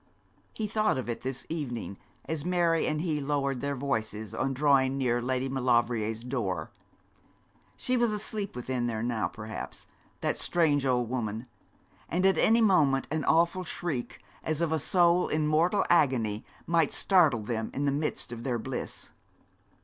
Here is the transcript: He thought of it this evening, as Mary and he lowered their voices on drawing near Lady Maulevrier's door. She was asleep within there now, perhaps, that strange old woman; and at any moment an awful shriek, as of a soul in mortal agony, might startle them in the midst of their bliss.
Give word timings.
He 0.51 0.67
thought 0.67 0.97
of 0.97 1.07
it 1.09 1.21
this 1.21 1.45
evening, 1.47 1.95
as 2.25 2.43
Mary 2.43 2.87
and 2.87 3.01
he 3.01 3.21
lowered 3.21 3.61
their 3.61 3.75
voices 3.75 4.33
on 4.33 4.51
drawing 4.51 4.97
near 4.97 5.21
Lady 5.21 5.47
Maulevrier's 5.47 6.23
door. 6.23 6.71
She 7.75 7.95
was 7.97 8.11
asleep 8.11 8.55
within 8.55 8.87
there 8.87 9.03
now, 9.03 9.27
perhaps, 9.27 9.85
that 10.21 10.39
strange 10.39 10.87
old 10.87 11.07
woman; 11.07 11.45
and 12.09 12.25
at 12.25 12.39
any 12.39 12.61
moment 12.61 13.07
an 13.11 13.23
awful 13.25 13.63
shriek, 13.63 14.19
as 14.43 14.59
of 14.59 14.71
a 14.71 14.79
soul 14.79 15.27
in 15.27 15.45
mortal 15.45 15.85
agony, 15.87 16.43
might 16.65 16.91
startle 16.91 17.43
them 17.43 17.69
in 17.71 17.85
the 17.85 17.91
midst 17.91 18.31
of 18.31 18.43
their 18.43 18.57
bliss. 18.57 19.11